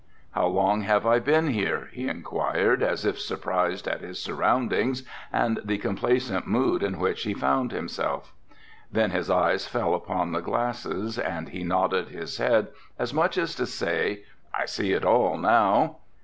[0.31, 5.59] "How long have I been here?" he inquired, as if surprised at his surroundings and
[5.63, 8.33] the complaisant mood in which he found himself.
[8.91, 13.53] Then his eyes fell upon the glasses and he nodded his head as much as
[13.53, 14.21] to say,
[14.57, 15.97] "I see it all now."